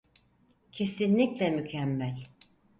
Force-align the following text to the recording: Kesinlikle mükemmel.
Kesinlikle 0.71 1.49
mükemmel. 1.51 2.25